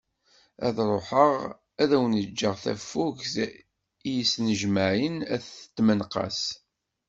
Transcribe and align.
Ad 0.67 0.77
ruḥeγ 0.89 1.37
ad 1.81 1.91
awen-ğğeγ 1.95 2.39
tafugt 2.63 3.33
i 3.45 3.47
d 4.11 4.11
yesnejmaԑen 4.13 5.15
at 5.35 5.45
n 5.65 5.71
tmenqas. 5.75 6.39